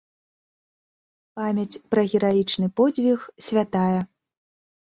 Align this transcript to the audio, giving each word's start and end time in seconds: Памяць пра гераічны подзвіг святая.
Памяць 1.41 1.81
пра 1.93 2.01
гераічны 2.15 2.67
подзвіг 2.81 3.29
святая. 3.51 3.99